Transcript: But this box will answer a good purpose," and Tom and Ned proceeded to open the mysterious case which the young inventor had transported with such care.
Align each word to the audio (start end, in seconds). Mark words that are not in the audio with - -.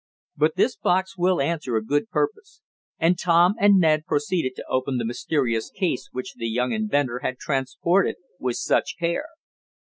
But 0.35 0.55
this 0.55 0.75
box 0.75 1.15
will 1.15 1.39
answer 1.39 1.75
a 1.75 1.85
good 1.85 2.09
purpose," 2.09 2.63
and 2.97 3.19
Tom 3.19 3.53
and 3.59 3.77
Ned 3.77 4.03
proceeded 4.07 4.55
to 4.55 4.65
open 4.67 4.97
the 4.97 5.05
mysterious 5.05 5.69
case 5.69 6.09
which 6.11 6.33
the 6.37 6.47
young 6.49 6.71
inventor 6.71 7.19
had 7.19 7.37
transported 7.37 8.15
with 8.39 8.55
such 8.55 8.95
care. 8.97 9.27